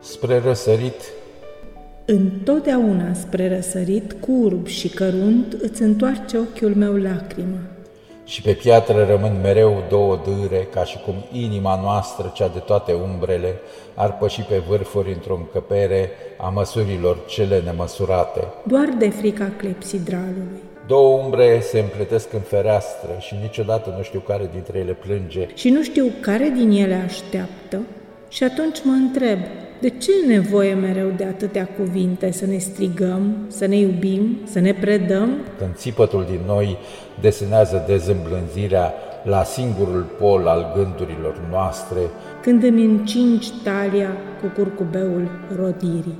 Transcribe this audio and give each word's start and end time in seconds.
Spre 0.00 0.38
răsărit, 0.44 1.00
Întotdeauna 2.04 3.12
spre 3.14 3.54
răsărit, 3.54 4.12
curb 4.20 4.66
și 4.66 4.88
cărunt, 4.88 5.52
îți 5.62 5.82
întoarce 5.82 6.38
ochiul 6.38 6.74
meu 6.74 6.96
lacrimă. 6.96 7.58
și 8.24 8.42
pe 8.42 8.52
piatră 8.52 9.04
rămân 9.04 9.40
mereu 9.42 9.82
două 9.88 10.20
dâre, 10.24 10.68
ca 10.72 10.84
și 10.84 10.98
cum 10.98 11.14
inima 11.32 11.80
noastră, 11.82 12.32
cea 12.34 12.48
de 12.48 12.58
toate 12.58 12.92
umbrele, 12.92 13.54
ar 13.94 14.16
păși 14.16 14.42
pe 14.42 14.62
vârfuri 14.68 15.12
într-o 15.12 15.34
încăpere 15.36 16.10
a 16.38 16.48
măsurilor 16.48 17.18
cele 17.26 17.60
nemăsurate. 17.64 18.40
Doar 18.66 18.88
de 18.98 19.08
frica 19.08 19.52
clepsidralului. 19.56 20.60
Două 20.86 21.18
umbre 21.22 21.60
se 21.60 21.78
împletesc 21.78 22.32
în 22.32 22.40
fereastră 22.40 23.10
și 23.18 23.34
niciodată 23.42 23.94
nu 23.96 24.02
știu 24.02 24.20
care 24.20 24.50
dintre 24.52 24.78
ele 24.78 24.92
plânge. 24.92 25.48
Și 25.54 25.68
nu 25.70 25.82
știu 25.82 26.06
care 26.20 26.52
din 26.56 26.70
ele 26.70 26.94
așteaptă 26.94 27.80
și 28.28 28.44
atunci 28.44 28.78
mă 28.84 28.92
întreb, 28.92 29.38
de 29.80 29.88
ce 29.88 30.10
e 30.24 30.26
nevoie 30.26 30.74
mereu 30.74 31.12
de 31.16 31.24
atâtea 31.24 31.68
cuvinte 31.78 32.30
să 32.30 32.46
ne 32.46 32.58
strigăm, 32.58 33.36
să 33.48 33.66
ne 33.66 33.76
iubim, 33.76 34.38
să 34.44 34.60
ne 34.60 34.72
predăm? 34.74 35.30
Când 35.58 35.74
țipătul 35.74 36.26
din 36.30 36.40
noi 36.46 36.76
desenează 37.20 37.84
dezîmblânzirea 37.86 38.92
la 39.22 39.44
singurul 39.44 40.06
pol 40.18 40.46
al 40.46 40.72
gândurilor 40.76 41.40
noastre, 41.50 41.98
Când 42.42 42.62
îmi 42.62 42.84
încingi 42.84 43.52
talia 43.64 44.10
cu 44.40 44.46
curcubeul 44.56 45.28
rodirii. 45.56 46.18